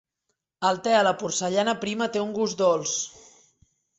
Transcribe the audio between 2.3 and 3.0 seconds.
gust dolç.